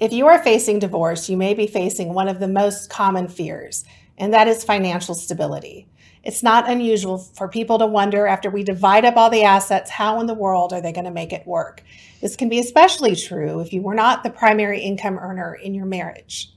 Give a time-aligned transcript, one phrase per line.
[0.00, 3.84] If you are facing divorce, you may be facing one of the most common fears,
[4.16, 5.88] and that is financial stability.
[6.22, 10.20] It's not unusual for people to wonder after we divide up all the assets, how
[10.20, 11.82] in the world are they going to make it work?
[12.20, 15.86] This can be especially true if you were not the primary income earner in your
[15.86, 16.52] marriage.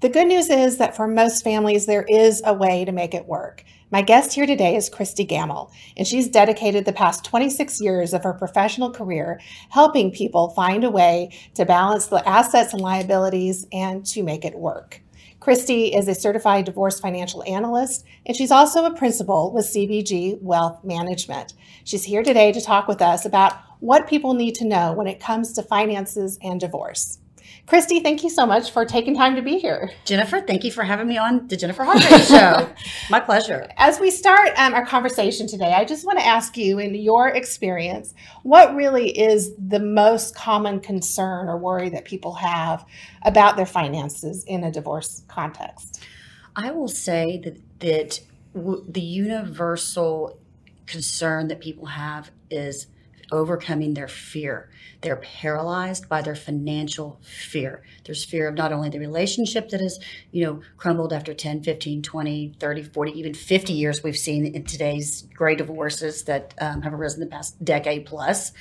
[0.00, 3.26] The good news is that for most families, there is a way to make it
[3.26, 3.62] work.
[3.88, 8.24] My guest here today is Christy Gammill, and she's dedicated the past 26 years of
[8.24, 9.40] her professional career
[9.70, 14.58] helping people find a way to balance the assets and liabilities and to make it
[14.58, 15.02] work.
[15.38, 20.82] Christy is a certified divorce financial analyst, and she's also a principal with CBG Wealth
[20.82, 21.54] Management.
[21.84, 25.20] She's here today to talk with us about what people need to know when it
[25.20, 27.18] comes to finances and divorce.
[27.66, 29.90] Christy, thank you so much for taking time to be here.
[30.04, 32.70] Jennifer, thank you for having me on the Jennifer Hargrave Show.
[33.10, 33.68] My pleasure.
[33.76, 37.28] As we start um, our conversation today, I just want to ask you, in your
[37.28, 42.84] experience, what really is the most common concern or worry that people have
[43.22, 46.04] about their finances in a divorce context?
[46.54, 48.20] I will say that, that
[48.54, 50.38] w- the universal
[50.86, 52.86] concern that people have is
[53.32, 54.68] overcoming their fear.
[55.00, 57.82] They're paralyzed by their financial fear.
[58.04, 60.00] There's fear of not only the relationship that has,
[60.32, 64.64] you know, crumbled after 10, 15, 20, 30, 40, even 50 years we've seen in
[64.64, 68.52] today's great divorces that um, have arisen the past decade plus.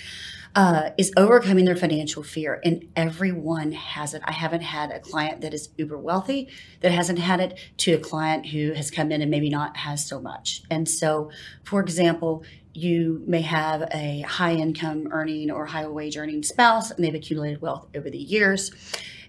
[0.56, 4.22] Uh, is overcoming their financial fear, and everyone has it.
[4.24, 6.48] I haven't had a client that is uber wealthy
[6.80, 10.06] that hasn't had it to a client who has come in and maybe not has
[10.06, 10.64] so much.
[10.72, 11.30] And so,
[11.66, 17.04] for example, you may have a high income earning or high wage earning spouse and
[17.04, 18.72] they've accumulated wealth over the years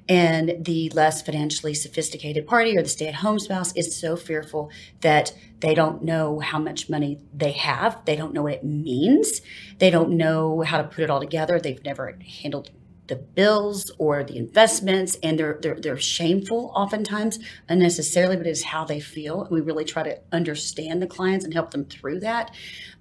[0.09, 4.71] and the less financially sophisticated party or the stay at home spouse is so fearful
[5.01, 8.05] that they don't know how much money they have.
[8.05, 9.41] They don't know what it means.
[9.79, 11.59] They don't know how to put it all together.
[11.59, 12.71] They've never handled
[13.09, 18.85] the bills or the investments and they're, they're they're shameful oftentimes unnecessarily but it's how
[18.85, 22.51] they feel we really try to understand the clients and help them through that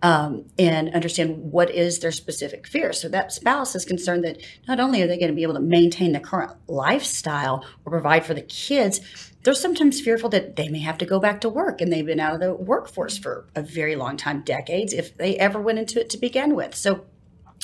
[0.02, 2.94] um, and understand what is their specific fear.
[2.94, 5.60] So that spouse is concerned that not only are they going to be able to
[5.60, 9.02] maintain the current lifestyle or provide for the kids
[9.44, 12.20] they're sometimes fearful that they may have to go back to work and they've been
[12.20, 16.02] out of the workforce for a very long time decades if they ever went into
[16.02, 16.74] it to begin with.
[16.74, 17.06] So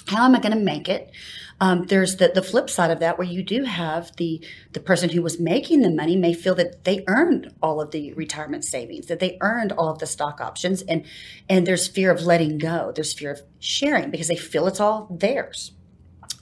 [0.07, 1.11] how am I going to make it?
[1.59, 5.09] Um, there's the, the flip side of that where you do have the the person
[5.09, 9.05] who was making the money may feel that they earned all of the retirement savings,
[9.05, 11.05] that they earned all of the stock options, and
[11.47, 12.91] and there's fear of letting go.
[12.95, 15.73] There's fear of sharing because they feel it's all theirs.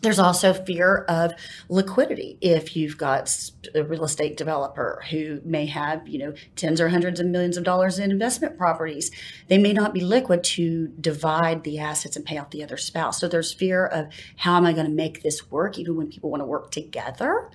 [0.02, 1.34] There's also fear of
[1.68, 2.38] liquidity.
[2.42, 7.20] If you've got a real estate developer who may have, you know, tens or hundreds
[7.20, 9.12] of millions of dollars in investment properties,
[9.48, 13.20] they may not be liquid to divide the assets and pay off the other spouse.
[13.20, 16.30] So there's fear of how am I going to make this work, even when people
[16.30, 17.50] want to work together.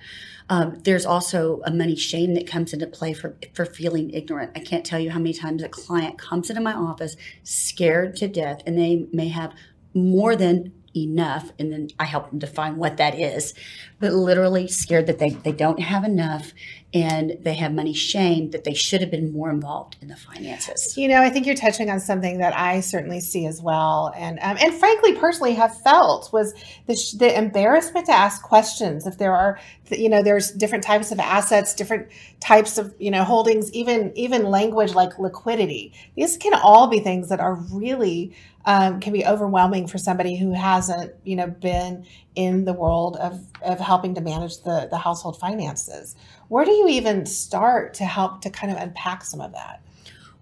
[0.47, 4.51] Um, there's also a money shame that comes into play for for feeling ignorant.
[4.55, 8.27] I can't tell you how many times a client comes into my office scared to
[8.27, 9.53] death, and they may have
[9.95, 13.53] more than enough and then i help them define what that is
[13.99, 16.53] but literally scared that they, they don't have enough
[16.93, 20.97] and they have money shame that they should have been more involved in the finances.
[20.97, 24.39] You know i think you're touching on something that i certainly see as well and
[24.41, 26.53] um, and frankly personally have felt was
[26.87, 29.05] the, sh- the embarrassment to ask questions.
[29.05, 29.59] If there are
[29.91, 32.07] you know there's different types of assets different
[32.39, 35.93] types of you know holdings even even language like liquidity.
[36.15, 38.35] These can all be things that are really
[38.65, 42.05] um, can be overwhelming for somebody who hasn't, you know, been
[42.35, 46.15] in the world of, of helping to manage the, the household finances.
[46.47, 49.81] Where do you even start to help to kind of unpack some of that?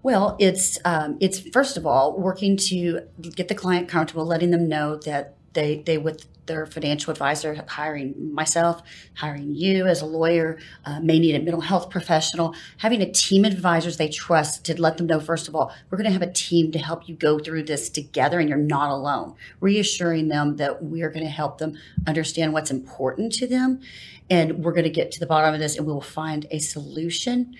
[0.02, 4.68] Well, it's um, it's first of all working to get the client comfortable, letting them
[4.68, 8.82] know that they they with their financial advisor, hiring myself,
[9.14, 13.44] hiring you as a lawyer, uh, may need a mental health professional, having a team
[13.44, 16.22] of advisors they trust to let them know, first of all, we're going to have
[16.22, 19.34] a team to help you go through this together and you're not alone.
[19.60, 23.80] Reassuring them that we're going to help them understand what's important to them
[24.30, 26.58] and we're going to get to the bottom of this and we will find a
[26.58, 27.54] solution.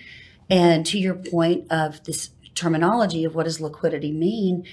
[0.49, 4.65] And to your point of this terminology of what does liquidity mean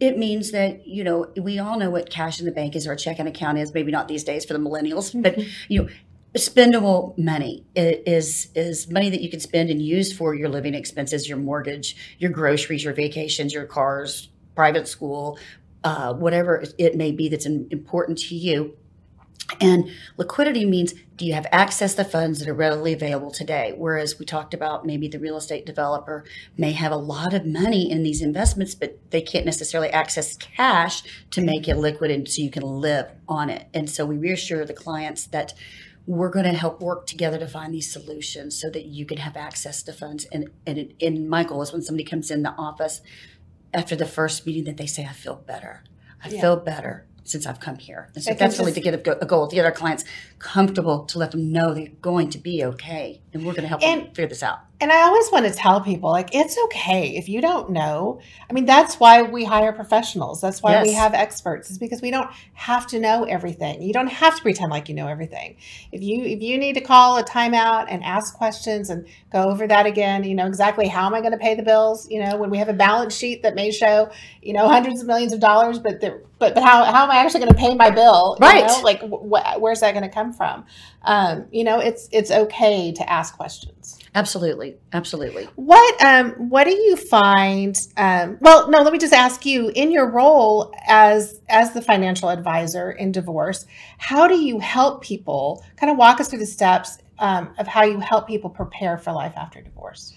[0.00, 2.92] it means that you know we all know what cash in the bank is or
[2.92, 5.48] a checking account is maybe not these days for the millennials but mm-hmm.
[5.68, 5.88] you know
[6.36, 11.28] spendable money is is money that you can spend and use for your living expenses
[11.28, 15.38] your mortgage your groceries your vacations your cars private school
[15.84, 18.76] uh, whatever it may be that's important to you
[19.60, 23.74] and liquidity means do you have access to funds that are readily available today?
[23.76, 26.24] Whereas we talked about maybe the real estate developer
[26.56, 31.02] may have a lot of money in these investments, but they can't necessarily access cash
[31.32, 33.66] to make it liquid and so you can live on it.
[33.74, 35.54] And so we reassure the clients that
[36.06, 39.36] we're going to help work together to find these solutions so that you can have
[39.36, 40.24] access to funds.
[40.30, 43.00] And, and in my goal is when somebody comes in the office
[43.74, 45.82] after the first meeting that they say, I feel better.
[46.24, 46.40] I yeah.
[46.40, 48.10] feel better since I've come here.
[48.14, 50.04] And so that's really to get a, goal to get our clients
[50.38, 53.20] comfortable to let them know they're going to be okay.
[53.32, 54.60] And we're going to help and, them figure this out.
[54.80, 58.20] And I always want to tell people like it's okay if you don't know.
[58.48, 60.40] I mean, that's why we hire professionals.
[60.40, 60.86] That's why yes.
[60.86, 61.70] we have experts.
[61.70, 63.82] Is because we don't have to know everything.
[63.82, 65.56] You don't have to pretend like you know everything.
[65.90, 69.66] If you if you need to call a timeout and ask questions and go over
[69.66, 72.36] that again, you know exactly how am I going to pay the bills, you know,
[72.36, 74.10] when we have a balance sheet that may show,
[74.42, 77.16] you know, hundreds of millions of dollars, but the, but but how how am I
[77.16, 78.36] actually going to pay my bill?
[78.40, 78.64] Right.
[78.64, 78.80] Know?
[78.82, 80.66] Like wh- where's that going to come from?
[81.02, 83.98] Um, you know, it's it's okay to ask questions.
[84.14, 85.44] Absolutely, absolutely.
[85.54, 87.78] What um what do you find?
[87.96, 89.70] Um, well, no, let me just ask you.
[89.74, 93.66] In your role as as the financial advisor in divorce,
[93.98, 95.64] how do you help people?
[95.76, 99.12] Kind of walk us through the steps um, of how you help people prepare for
[99.12, 100.14] life after divorce.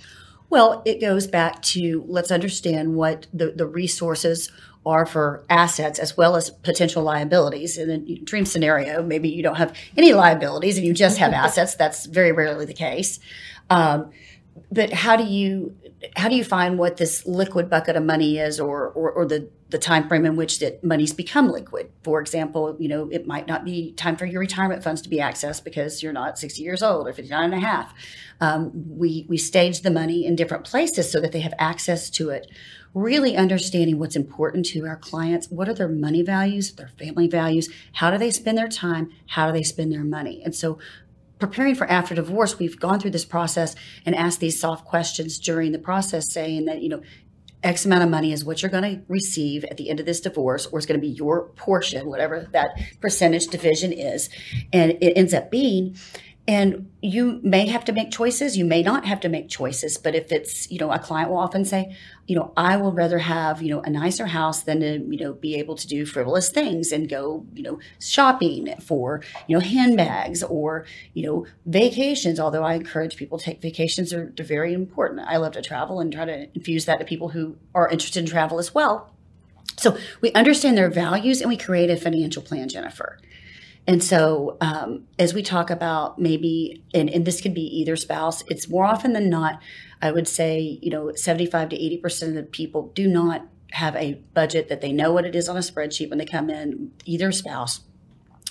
[0.49, 4.51] Well, it goes back to let's understand what the, the resources
[4.85, 7.77] are for assets as well as potential liabilities.
[7.77, 11.75] In a dream scenario, maybe you don't have any liabilities and you just have assets.
[11.75, 13.19] That's very rarely the case.
[13.69, 14.11] Um,
[14.71, 15.75] but how do you
[16.15, 19.47] how do you find what this liquid bucket of money is or, or, or the,
[19.69, 23.47] the time frame in which that money's become liquid for example you know it might
[23.47, 26.81] not be time for your retirement funds to be accessed because you're not 60 years
[26.81, 27.93] old or 59 and a half
[28.41, 32.29] um, we we stage the money in different places so that they have access to
[32.29, 32.47] it
[32.93, 35.49] really understanding what's important to our clients.
[35.49, 37.69] What are their money values their family values?
[37.93, 39.11] How do they spend their time?
[39.27, 40.41] How do they spend their money?
[40.43, 40.77] And so
[41.39, 45.71] preparing for after divorce, we've gone through this process and asked these soft questions during
[45.71, 47.01] the process, saying that, you know,
[47.63, 50.19] X amount of money is what you're going to receive at the end of this
[50.19, 52.71] divorce, or it's going to be your portion, whatever that
[53.01, 54.29] percentage division is.
[54.73, 55.95] And it ends up being
[56.47, 60.15] and you may have to make choices, you may not have to make choices, but
[60.15, 61.95] if it's, you know, a client will often say,
[62.25, 65.33] you know, I would rather have, you know, a nicer house than to, you know,
[65.33, 70.41] be able to do frivolous things and go, you know, shopping for, you know, handbags
[70.41, 72.39] or, you know, vacations.
[72.39, 75.21] Although I encourage people to take vacations are they're very important.
[75.21, 78.25] I love to travel and try to infuse that to people who are interested in
[78.25, 79.11] travel as well.
[79.77, 83.19] So we understand their values and we create a financial plan, Jennifer.
[83.91, 88.41] And so, um, as we talk about maybe, and, and this could be either spouse,
[88.47, 89.61] it's more often than not,
[90.01, 94.13] I would say, you know, 75 to 80% of the people do not have a
[94.33, 97.33] budget that they know what it is on a spreadsheet when they come in, either
[97.33, 97.81] spouse.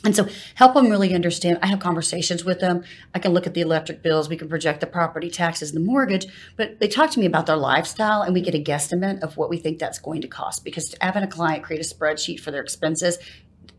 [0.05, 1.59] And so help them really understand.
[1.63, 2.85] I have conversations with them.
[3.15, 4.29] I can look at the electric bills.
[4.29, 6.27] We can project the property taxes and the mortgage,
[6.57, 9.49] but they talk to me about their lifestyle and we get a guesstimate of what
[9.49, 10.65] we think that's going to cost.
[10.65, 13.19] Because having a client create a spreadsheet for their expenses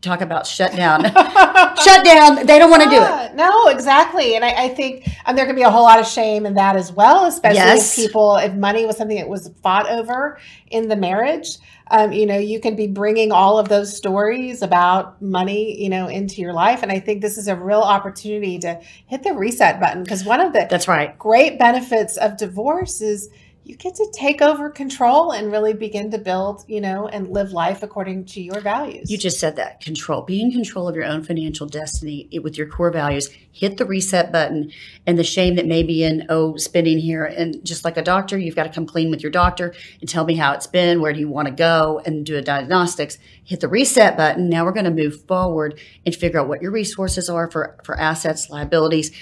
[0.02, 1.04] talk about shut down.
[1.04, 2.44] shut down.
[2.46, 3.36] They don't want to yeah, do it.
[3.36, 4.34] No, exactly.
[4.34, 6.76] And I, I think um, there can be a whole lot of shame in that
[6.76, 7.96] as well, especially yes.
[7.96, 10.38] if people, if money was something that was fought over
[10.70, 11.56] in the marriage.
[11.90, 16.08] Um, you know, you can be bringing all of those stories about money, you know,
[16.08, 16.82] into your life.
[16.82, 20.40] And I think this is a real opportunity to hit the reset button because one
[20.40, 23.28] of the that's right great benefits of divorce is
[23.64, 27.52] you get to take over control and really begin to build, you know, and live
[27.52, 29.08] life according to your values.
[29.08, 32.66] You just said that control, be in control of your own financial destiny with your
[32.66, 33.30] core values.
[33.52, 34.72] Hit the reset button,
[35.06, 37.24] and the shame that may be in oh spending here.
[37.24, 40.24] And just like a doctor, you've got to come clean with your doctor and tell
[40.24, 41.00] me how it's been.
[41.00, 42.00] Where do you want to go?
[42.04, 43.18] And do a diagnostics.
[43.44, 44.48] Hit the reset button.
[44.48, 47.98] Now we're going to move forward and figure out what your resources are for for
[47.98, 49.12] assets, liabilities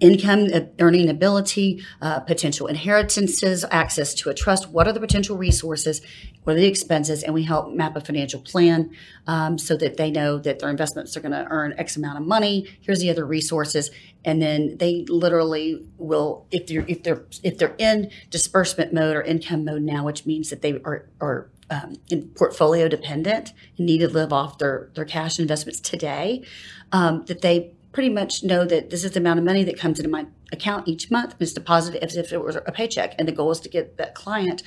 [0.00, 4.68] income uh, earning ability, uh, potential inheritances, access to a trust.
[4.70, 6.00] What are the potential resources?
[6.42, 7.22] What are the expenses?
[7.22, 8.90] And we help map a financial plan
[9.26, 12.26] um, so that they know that their investments are going to earn X amount of
[12.26, 12.66] money.
[12.80, 13.90] Here's the other resources,
[14.24, 19.22] and then they literally will, if they're if they're if they're in disbursement mode or
[19.22, 23.98] income mode now, which means that they are are um, in portfolio dependent and need
[23.98, 26.44] to live off their their cash investments today,
[26.92, 29.98] um, that they pretty much know that this is the amount of money that comes
[29.98, 31.32] into my account each month.
[31.32, 33.14] and It's deposited as if it was a paycheck.
[33.18, 34.62] And the goal is to get that client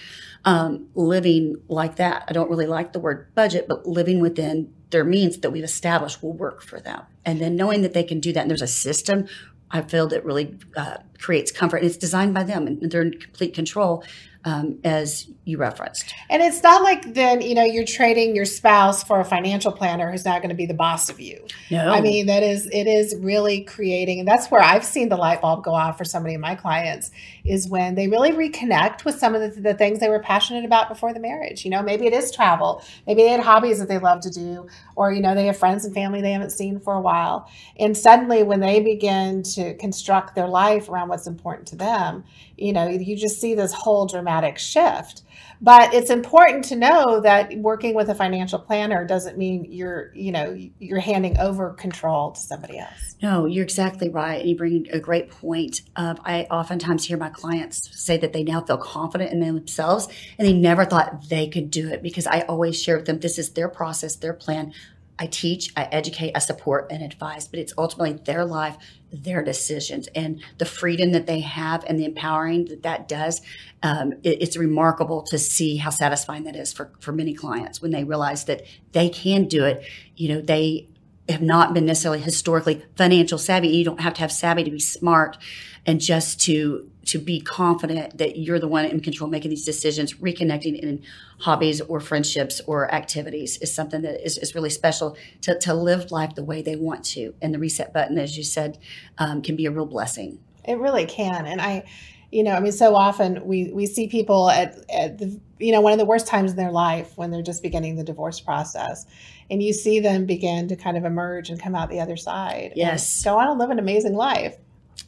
[0.45, 2.23] um, living like that.
[2.27, 6.23] I don't really like the word budget, but living within their means that we've established
[6.23, 7.03] will work for them.
[7.25, 9.27] And then knowing that they can do that, and there's a system
[9.69, 11.77] I feel that really uh, creates comfort.
[11.77, 14.03] And it's designed by them, and they're in complete control.
[14.47, 16.13] um, as you referenced.
[16.29, 20.09] And it's not like then, you know, you're trading your spouse for a financial planner
[20.09, 21.45] who's not going to be the boss of you.
[21.69, 21.89] No.
[21.89, 25.41] I mean, that is, it is really creating, and that's where I've seen the light
[25.41, 27.11] bulb go off for so many of my clients
[27.43, 30.87] is when they really reconnect with some of the, the things they were passionate about
[30.87, 31.65] before the marriage.
[31.65, 34.67] You know, maybe it is travel, maybe they had hobbies that they love to do,
[34.95, 37.49] or, you know, they have friends and family they haven't seen for a while.
[37.77, 42.23] And suddenly when they begin to construct their life around what's important to them,
[42.57, 45.23] you know, you just see this whole dramatic shift.
[45.59, 50.31] But it's important to know that working with a financial planner doesn't mean you're, you
[50.31, 53.15] know, you're handing over control to somebody else.
[53.23, 54.39] No, you're exactly right.
[54.39, 55.81] And you bring a great point.
[55.95, 60.07] Of, I oftentimes hear my clients say that they now feel confident in themselves
[60.37, 63.39] and they never thought they could do it because I always share with them this
[63.39, 64.73] is their process, their plan.
[65.19, 68.77] I teach, I educate, I support, and advise, but it's ultimately their life,
[69.11, 73.41] their decisions, and the freedom that they have and the empowering that that does.
[73.81, 77.91] Um, it, it's remarkable to see how satisfying that is for, for many clients when
[77.91, 79.83] they realize that they can do it.
[80.15, 80.89] You know, they
[81.29, 83.69] have not been necessarily historically financial savvy.
[83.69, 85.37] You don't have to have savvy to be smart
[85.85, 90.15] and just to to be confident that you're the one in control making these decisions
[90.15, 91.01] reconnecting in
[91.39, 96.11] hobbies or friendships or activities is something that is, is really special to, to live
[96.11, 98.77] life the way they want to and the reset button as you said
[99.17, 101.81] um, can be a real blessing it really can and i
[102.29, 105.81] you know i mean so often we we see people at, at the you know
[105.81, 109.05] one of the worst times in their life when they're just beginning the divorce process
[109.49, 112.73] and you see them begin to kind of emerge and come out the other side
[112.75, 114.57] yes go on and live an amazing life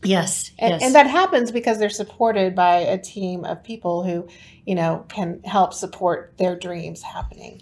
[0.03, 0.83] Yes, and, yes.
[0.83, 4.27] and that happens because they're supported by a team of people who,
[4.65, 7.61] you know, can help support their dreams happening.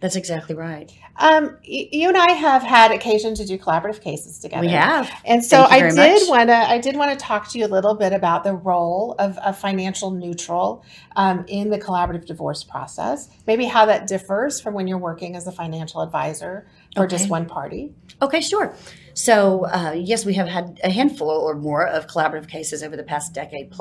[0.00, 0.92] That's exactly right.
[1.18, 4.60] Um, y- you and I have had occasion to do collaborative cases together.
[4.60, 6.54] We have, and so I did want to.
[6.54, 9.54] I did want to talk to you a little bit about the role of a
[9.54, 10.84] financial neutral
[11.16, 13.30] um, in the collaborative divorce process.
[13.46, 17.46] Maybe how that differs from when you're working as a financial advisor for just one
[17.46, 17.94] party.
[18.20, 18.74] Okay, sure.
[19.14, 23.02] So, uh, yes, we have had a handful or more of collaborative cases over the
[23.02, 23.72] past decade.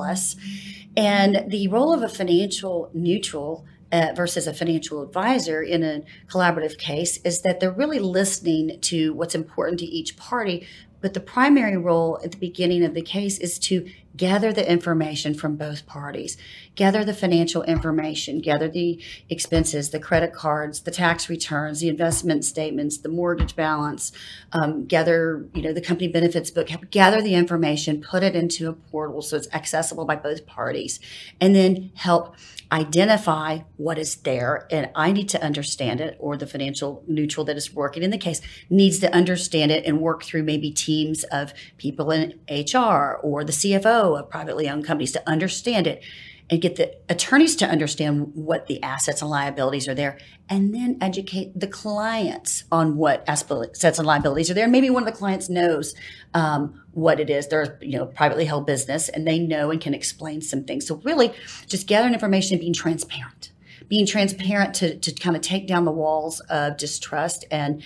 [0.97, 6.77] And the role of a financial neutral uh, versus a financial advisor in a collaborative
[6.77, 10.67] case is that they're really listening to what's important to each party.
[10.99, 15.33] But the primary role at the beginning of the case is to gather the information
[15.33, 16.37] from both parties,
[16.75, 22.45] gather the financial information, gather the expenses, the credit cards, the tax returns, the investment
[22.45, 24.11] statements, the mortgage balance,
[24.51, 28.73] um, gather you know the company benefits book, gather the information, put it into a
[28.73, 30.99] portal so it's accessible by both parties,
[31.39, 32.35] and then help
[32.71, 34.67] identify what is there.
[34.71, 38.17] And i need to understand it or the financial neutral that is working in the
[38.17, 43.43] case needs to understand it and work through maybe teams of people in hr or
[43.43, 46.03] the cfo of privately owned companies to understand it
[46.49, 50.97] and get the attorneys to understand what the assets and liabilities are there and then
[51.01, 54.67] educate the clients on what assets and liabilities are there.
[54.67, 55.95] Maybe one of the clients knows
[56.35, 57.47] um, what it is.
[57.47, 60.85] They're you know privately held business and they know and can explain some things.
[60.85, 61.33] So really
[61.65, 63.51] just gathering information and being transparent
[63.87, 67.83] being transparent to, to kind of take down the walls of distrust and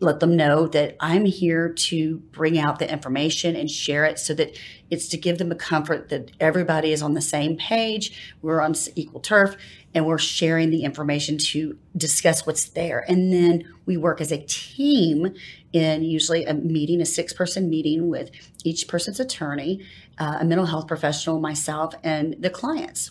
[0.00, 4.32] let them know that I'm here to bring out the information and share it so
[4.34, 4.56] that
[4.90, 8.74] it's to give them a comfort that everybody is on the same page, we're on
[8.96, 9.56] equal turf,
[9.94, 13.04] and we're sharing the information to discuss what's there.
[13.08, 15.34] And then we work as a team
[15.72, 18.30] in usually a meeting, a six person meeting with
[18.64, 19.84] each person's attorney,
[20.18, 23.10] uh, a mental health professional, myself, and the clients.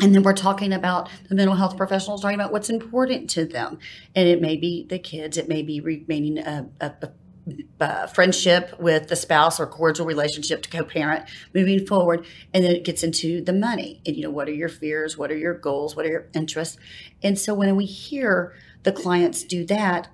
[0.00, 3.78] And then we're talking about the mental health professionals talking about what's important to them.
[4.14, 7.10] And it may be the kids, it may be remaining a, a, a
[7.80, 12.24] uh, friendship with the spouse or cordial relationship to co-parent moving forward.
[12.54, 14.00] And then it gets into the money.
[14.06, 15.18] And you know what are your fears?
[15.18, 15.96] What are your goals?
[15.96, 16.78] What are your interests?
[17.22, 20.08] And so when we hear the clients do that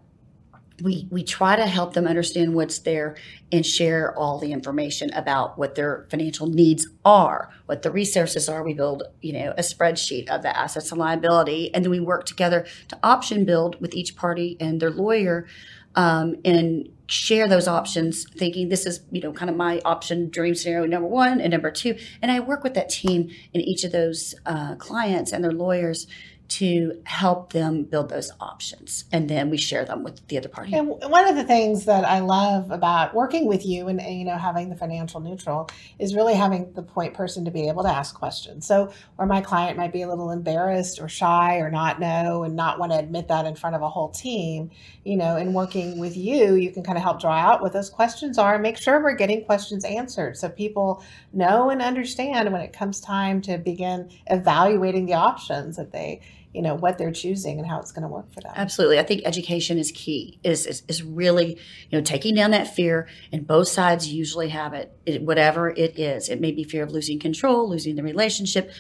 [0.82, 3.16] we we try to help them understand what's there
[3.50, 8.64] and share all the information about what their financial needs are what the resources are.
[8.64, 12.25] We build you know a spreadsheet of the assets and liability and then we work
[12.25, 15.47] together to option build with each party and their lawyer
[15.94, 20.54] um, and share those options thinking this is you know kind of my option dream
[20.54, 21.97] scenario number one and number two.
[22.20, 26.06] And i work with that team and each of those uh, clients and their lawyers
[26.48, 29.04] to help them build those options.
[29.12, 30.74] And then we share them with the other party.
[30.74, 34.38] And one of the things that I love about working with you and, you know
[34.38, 38.14] having the financial neutral is really having the point person to be able to ask
[38.14, 38.66] questions.
[38.66, 42.56] So where my client might be a little embarrassed or shy or not know and
[42.56, 44.70] not want to admit that in front of a whole team,
[45.04, 47.90] you know, in working with you, you can kind of help draw out what those
[47.90, 51.02] questions are and make sure we're getting questions answered so people
[51.32, 56.20] know and understand when it comes time to begin evaluating the options that they
[56.58, 58.50] you know what they're choosing and how it's going to work for them.
[58.56, 58.98] Absolutely.
[58.98, 61.50] I think education is key is, is, is really
[61.88, 65.96] you know taking down that fear and both sides usually have it, it whatever it
[65.96, 66.28] is.
[66.28, 68.72] It may be fear of losing control losing the relationship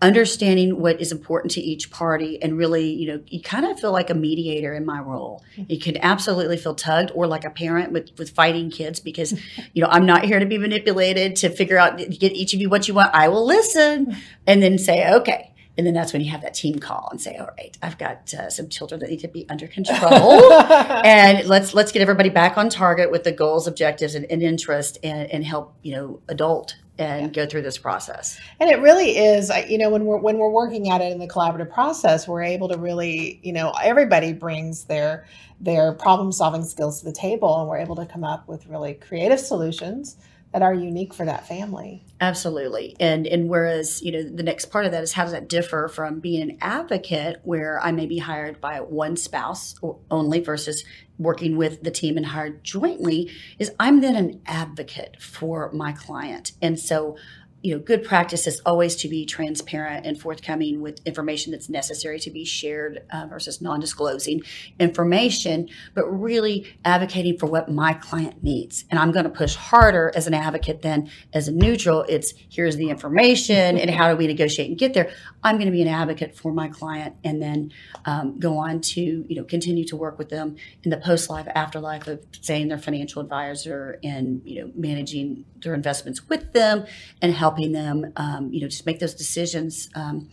[0.00, 3.90] understanding what is important to each party and really you know you kind of feel
[3.90, 5.42] like a mediator in my role.
[5.56, 5.72] Mm-hmm.
[5.72, 9.32] you can absolutely feel tugged or like a parent with with fighting kids because
[9.72, 12.68] you know i'm not here to be manipulated to figure out get each of you
[12.68, 13.12] what you want.
[13.12, 14.16] I will listen
[14.46, 17.36] and then say okay and then that's when you have that team call and say,
[17.36, 21.74] "All right, I've got uh, some children that need to be under control, and let's
[21.74, 25.44] let's get everybody back on target with the goals, objectives, and, and interest, and, and
[25.44, 27.44] help you know adult and yeah.
[27.44, 28.40] go through this process.
[28.58, 31.28] And it really is, you know, when we're when we're working at it in the
[31.28, 35.26] collaborative process, we're able to really, you know, everybody brings their
[35.60, 38.94] their problem solving skills to the table, and we're able to come up with really
[38.94, 40.16] creative solutions
[40.56, 42.02] that are unique for that family.
[42.18, 42.96] Absolutely.
[42.98, 45.86] And and whereas, you know, the next part of that is how does that differ
[45.86, 49.74] from being an advocate where I may be hired by one spouse
[50.10, 50.82] only versus
[51.18, 56.52] working with the team and hired jointly is I'm then an advocate for my client.
[56.62, 57.18] And so
[57.66, 62.20] you know, good practice is always to be transparent and forthcoming with information that's necessary
[62.20, 64.40] to be shared uh, versus non-disclosing
[64.78, 68.84] information, but really advocating for what my client needs.
[68.88, 72.04] And I'm going to push harder as an advocate than as a neutral.
[72.08, 75.10] It's here's the information and how do we negotiate and get there.
[75.42, 77.72] I'm going to be an advocate for my client and then
[78.04, 80.54] um, go on to you know continue to work with them
[80.84, 86.28] in the post-life afterlife of saying their financial advisor and you know managing their investments
[86.28, 86.84] with them
[87.20, 90.28] and helping them, um, you know, just make those decisions um,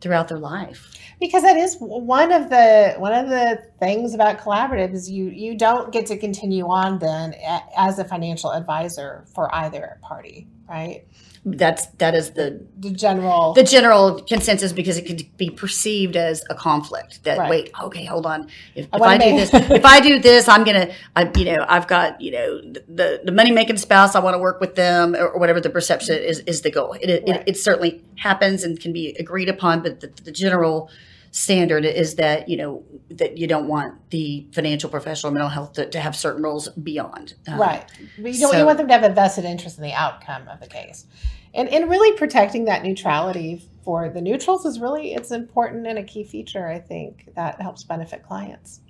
[0.00, 0.90] throughout their life.
[1.20, 5.56] Because that is one of the one of the things about collaborative is you you
[5.56, 7.34] don't get to continue on then
[7.76, 11.06] as a financial advisor for either party, right?
[11.46, 16.42] That's that is the the general the general consensus because it could be perceived as
[16.48, 17.50] a conflict that right.
[17.50, 20.64] wait okay hold on if, if I, I do this if I do this I'm
[20.64, 24.34] gonna I you know I've got you know the the money making spouse I want
[24.34, 27.40] to work with them or, whatever the perception is is the goal it, it, right.
[27.40, 30.90] it, it certainly happens and can be agreed upon but the, the general
[31.34, 35.84] standard is that you know that you don't want the financial professional mental health to,
[35.90, 37.84] to have certain roles beyond um, right.
[38.16, 40.46] But you don't so, you want them to have a vested interest in the outcome
[40.46, 41.06] of the case.
[41.52, 46.04] And and really protecting that neutrality for the neutrals is really it's important and a
[46.04, 48.80] key feature i think that helps benefit clients.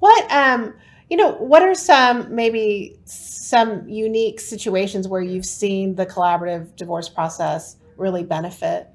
[0.00, 0.74] What um
[1.08, 7.08] you know what are some maybe some unique situations where you've seen the collaborative divorce
[7.08, 8.88] process really benefit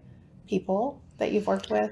[0.48, 1.90] people that you've worked with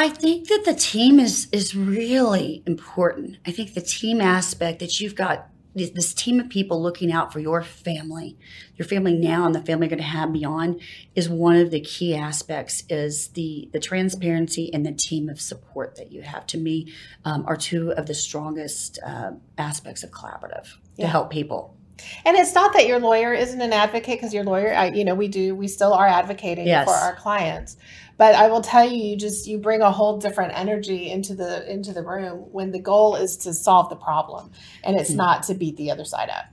[0.00, 3.36] I think that the team is is really important.
[3.46, 7.38] I think the team aspect that you've got this team of people looking out for
[7.38, 8.38] your family,
[8.76, 10.80] your family now and the family you're going to have beyond
[11.14, 15.96] is one of the key aspects is the the transparency and the team of support
[15.96, 16.90] that you have to me
[17.26, 21.04] um, are two of the strongest uh, aspects of collaborative yeah.
[21.04, 21.76] to help people
[22.24, 25.14] and it's not that your lawyer isn't an advocate because your lawyer, I, you know,
[25.14, 26.86] we do, we still are advocating yes.
[26.86, 27.76] for our clients.
[28.20, 31.66] But I will tell you, you just you bring a whole different energy into the
[31.72, 34.50] into the room when the goal is to solve the problem,
[34.84, 35.16] and it's mm-hmm.
[35.16, 36.44] not to beat the other side up.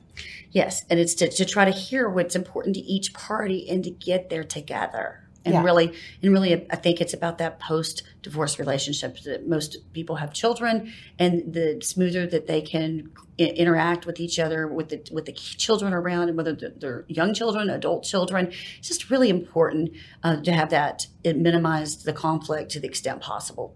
[0.52, 3.90] Yes, and it's to, to try to hear what's important to each party and to
[3.90, 5.64] get there together and yeah.
[5.64, 10.34] really and really i think it's about that post divorce relationship that most people have
[10.34, 15.26] children and the smoother that they can I- interact with each other with the with
[15.26, 19.92] the children around and whether they're young children adult children it's just really important
[20.24, 23.76] uh, to have that it minimize the conflict to the extent possible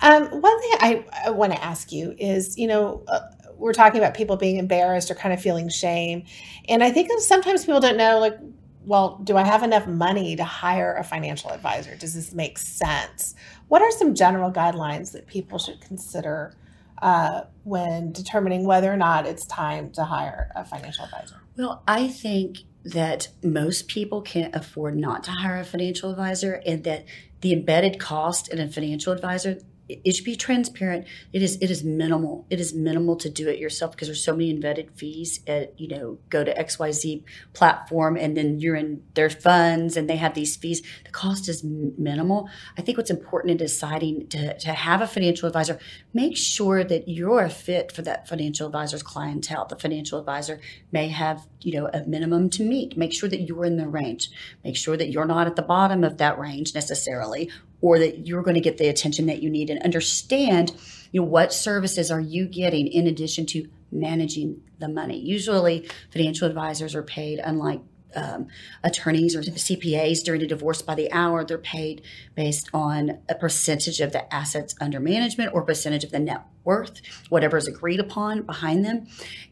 [0.00, 3.20] um, one thing I, I want to ask you is, you know, uh,
[3.56, 6.24] we're talking about people being embarrassed or kind of feeling shame.
[6.68, 8.38] And I think sometimes people don't know, like,
[8.86, 11.96] well, do I have enough money to hire a financial advisor?
[11.96, 13.34] Does this make sense?
[13.68, 16.54] What are some general guidelines that people should consider
[17.02, 21.42] uh, when determining whether or not it's time to hire a financial advisor?
[21.56, 26.84] Well, I think that most people can't afford not to hire a financial advisor and
[26.84, 27.04] that
[27.40, 31.06] the embedded cost in a financial advisor it should be transparent.
[31.32, 32.46] It is it is minimal.
[32.50, 35.88] It is minimal to do it yourself because there's so many embedded fees at you
[35.88, 37.22] know go to XYZ
[37.52, 40.82] platform and then you're in their funds and they have these fees.
[41.04, 42.48] The cost is minimal.
[42.76, 45.78] I think what's important in deciding to, to have a financial advisor,
[46.12, 49.66] make sure that you're a fit for that financial advisor's clientele.
[49.66, 52.96] The financial advisor may have you know a minimum to meet.
[52.96, 54.30] Make sure that you're in the range.
[54.64, 58.42] Make sure that you're not at the bottom of that range necessarily or that you're
[58.42, 60.72] going to get the attention that you need and understand
[61.12, 66.46] you know what services are you getting in addition to managing the money usually financial
[66.46, 67.80] advisors are paid unlike
[68.16, 68.48] um,
[68.82, 71.44] attorneys or CPAs during a divorce by the hour.
[71.44, 72.02] They're paid
[72.34, 77.00] based on a percentage of the assets under management or percentage of the net worth,
[77.28, 79.06] whatever is agreed upon behind them.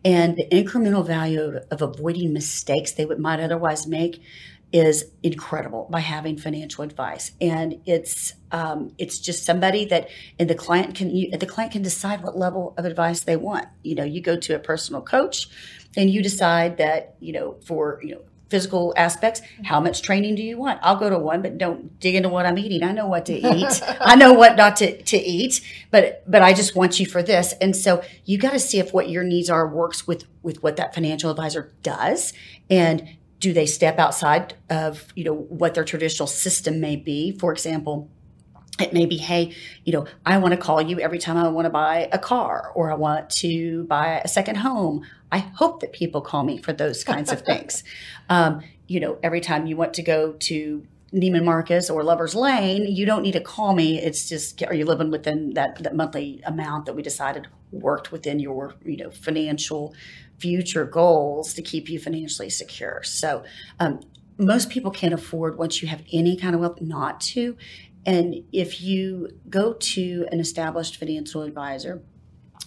[0.04, 4.22] And the incremental value of, of avoiding mistakes they would, might otherwise make
[4.74, 7.30] is incredible by having financial advice.
[7.40, 11.82] And it's um, it's just somebody that and the client can you, the client can
[11.82, 13.68] decide what level of advice they want.
[13.84, 15.48] You know you go to a personal coach
[15.96, 20.42] and you decide that you know for you know physical aspects how much training do
[20.42, 20.80] you want?
[20.82, 22.82] I'll go to one but don't dig into what i'm eating.
[22.82, 23.80] I know what to eat.
[24.00, 25.60] I know what not to, to eat
[25.92, 27.54] but but i just want you for this.
[27.60, 30.74] And so you got to see if what your needs are works with with what
[30.76, 32.32] that financial advisor does.
[32.68, 37.36] And do they step outside of you know what their traditional system may be?
[37.38, 38.10] For example
[38.80, 41.64] it may be hey you know i want to call you every time i want
[41.64, 45.04] to buy a car or i want to buy a second home.
[45.30, 47.82] I hope that people call me for those kinds of things.
[48.30, 52.86] Um, you know every time you want to go to Neiman Marcus or Lover's Lane,
[52.86, 54.00] you don't need to call me.
[54.00, 58.40] It's just, are you living within that, that monthly amount that we decided worked within
[58.40, 59.94] your, you know, financial
[60.38, 63.02] future goals to keep you financially secure.
[63.04, 63.44] So,
[63.78, 64.00] um,
[64.36, 67.56] most people can't afford once you have any kind of wealth not to.
[68.04, 72.02] And if you go to an established financial advisor,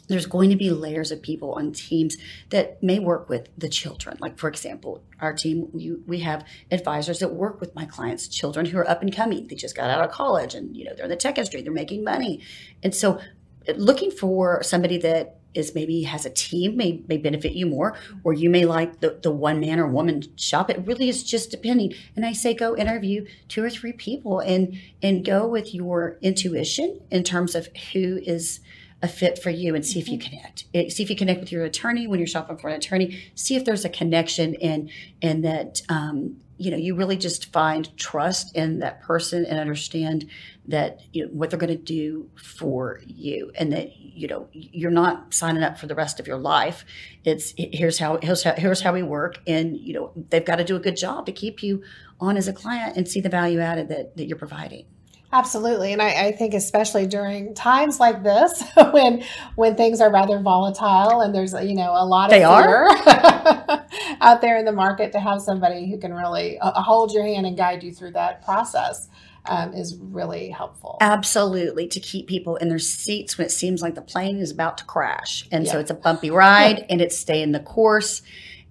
[0.08, 2.17] there's going to be layers of people on teams
[2.50, 4.17] that may work with the children.
[4.20, 8.65] Like, for example, our team, we, we have advisors that work with my clients' children
[8.65, 9.48] who are up and coming.
[9.48, 11.72] They just got out of college and, you know, they're in the tech industry, they're
[11.72, 12.41] making money.
[12.84, 13.20] And so,
[13.67, 17.96] uh, looking for somebody that is maybe has a team may, may benefit you more
[18.24, 21.50] or you may like the, the one man or woman shop it really is just
[21.50, 26.17] depending and i say go interview two or three people and and go with your
[26.22, 28.60] intuition in terms of who is
[29.02, 30.36] a fit for you and see if you mm-hmm.
[30.36, 30.66] connect.
[30.74, 33.32] It, see if you connect with your attorney when you're shopping for an attorney.
[33.36, 34.90] See if there's a connection and
[35.22, 40.28] and that um, you know you really just find trust in that person and understand
[40.68, 44.92] that you know what they're going to do for you and that you know you're
[44.92, 46.84] not signing up for the rest of your life
[47.24, 50.64] it's here's how here's how, here's how we work and you know they've got to
[50.64, 51.84] do a good job to keep you
[52.20, 54.86] on as a client and see the value added that, that you're providing
[55.34, 60.40] Absolutely, and I, I, think especially during times like this, when when things are rather
[60.40, 62.88] volatile and there's you know a lot of they fear
[64.22, 67.46] out there in the market, to have somebody who can really uh, hold your hand
[67.46, 69.10] and guide you through that process
[69.46, 70.98] um, is really helpful.
[71.02, 74.78] Absolutely, to keep people in their seats when it seems like the plane is about
[74.78, 75.74] to crash, and yeah.
[75.74, 78.22] so it's a bumpy ride, and it's staying the course.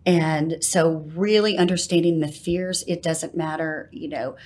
[0.07, 4.37] And so, really understanding the fears, it doesn't matter, you know,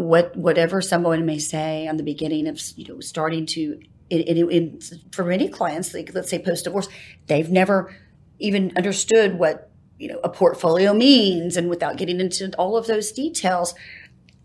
[0.00, 4.80] what whatever someone may say on the beginning of you know starting to in,
[5.12, 6.88] for many clients like let's say post divorce
[7.26, 7.94] they've never
[8.38, 13.12] even understood what you know a portfolio means and without getting into all of those
[13.12, 13.74] details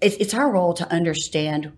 [0.02, 1.72] it's, it's our role to understand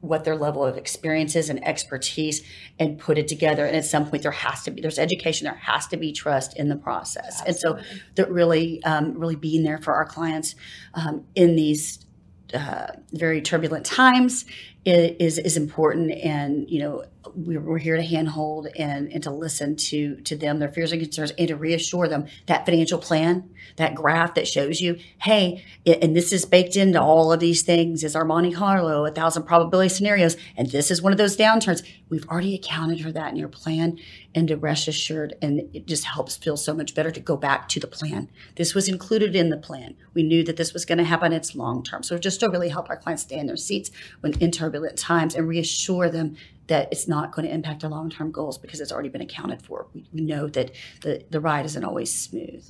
[0.00, 2.42] what their level of experience is and expertise
[2.78, 5.54] and put it together and at some point there has to be there's education there
[5.54, 7.80] has to be trust in the process Absolutely.
[7.80, 10.54] and so that really um, really being there for our clients
[10.94, 12.04] um, in these
[12.54, 14.44] uh, very turbulent times
[14.84, 16.12] is is important.
[16.12, 17.04] And you know
[17.34, 21.32] we're, here to handhold and and to listen to to them their fears and concerns
[21.38, 26.32] and to reassure them that financial plan that graph that shows you hey and this
[26.32, 30.36] is baked into all of these things is our monte carlo a thousand probability scenarios
[30.56, 31.82] and this is one of those downturns.
[32.08, 33.98] We've already accounted for that in your plan
[34.34, 37.68] and to rest assured and it just helps feel so much better to go back
[37.68, 38.30] to the plan.
[38.56, 39.96] This was included in the plan.
[40.14, 41.32] We knew that this was going to happen.
[41.32, 42.02] It's long term.
[42.02, 45.34] So just to really help our clients stay in their seats when in turbulent times
[45.34, 46.36] and reassure them
[46.70, 49.88] that it's not going to impact our long-term goals because it's already been accounted for.
[49.92, 50.70] We, we know that
[51.02, 52.64] the, the ride isn't always smooth.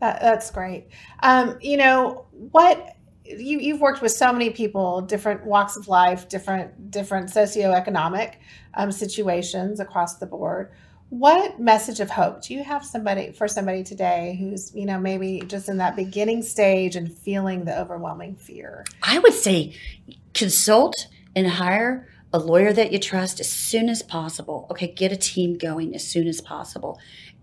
[0.00, 0.88] That, that's great.
[1.22, 6.28] Um, you know, what you, you've worked with so many people, different walks of life,
[6.28, 8.36] different different socioeconomic
[8.74, 10.72] um, situations across the board.
[11.10, 15.42] What message of hope do you have somebody for somebody today who's you know maybe
[15.46, 18.86] just in that beginning stage and feeling the overwhelming fear?
[19.02, 19.76] I would say
[20.32, 24.66] consult and hire a lawyer that you trust as soon as possible.
[24.70, 26.98] Okay, get a team going as soon as possible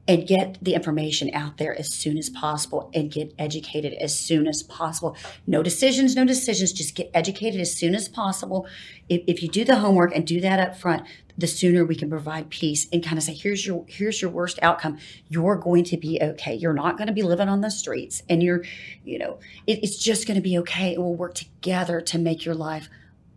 [0.08, 4.48] and get the information out there as soon as possible and get educated as soon
[4.48, 5.16] as possible.
[5.46, 8.68] No decisions, no decisions, just get educated as soon as possible.
[9.08, 11.06] If, if you do the homework and do that up front,
[11.38, 14.60] the sooner we can provide peace and kind of say here's your here's your worst
[14.62, 14.98] outcome
[15.30, 18.44] you're going to be okay you're not going to be living on the streets and
[18.44, 18.66] you're
[19.06, 22.44] you know it, it's just going to be okay and we'll work together to make
[22.44, 22.90] your life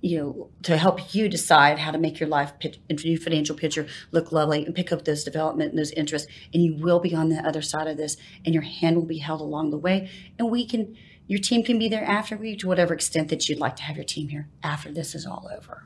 [0.02, 2.52] you know, to help you decide how to make your life
[2.90, 6.28] new financial picture look lovely and pick up those development and those interests.
[6.52, 9.18] And you will be on the other side of this, and your hand will be
[9.18, 10.10] held along the way.
[10.38, 10.96] And we can,
[11.28, 13.96] your team can be there after we, to whatever extent that you'd like to have
[13.96, 15.84] your team here after this is all over.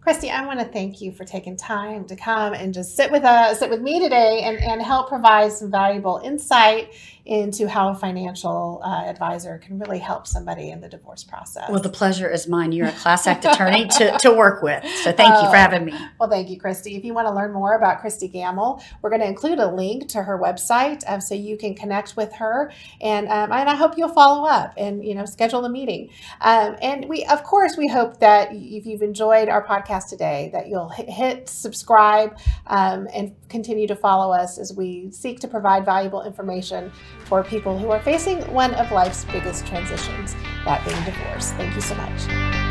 [0.00, 3.24] Christy, I want to thank you for taking time to come and just sit with
[3.24, 6.94] us, sit with me today, and, and help provide some valuable insight
[7.28, 11.68] into how a financial uh, advisor can really help somebody in the divorce process.
[11.68, 12.72] Well, the pleasure is mine.
[12.72, 14.82] You're a class act attorney to, to work with.
[15.02, 15.94] So thank you for uh, having me.
[16.18, 16.96] Well, thank you, Christy.
[16.96, 20.08] If you want to learn more about Christy Gammill, we're going to include a link
[20.08, 22.72] to her website um, so you can connect with her.
[23.02, 26.08] And, um, and I hope you'll follow up and, you know, schedule a meeting.
[26.40, 30.68] Um, and we, of course, we hope that if you've enjoyed our podcast today, that
[30.68, 32.38] you'll hit, hit subscribe
[32.68, 36.90] um, and continue to follow us as we seek to provide valuable information
[37.28, 41.52] for people who are facing one of life's biggest transitions, that being divorce.
[41.52, 42.67] Thank you so much.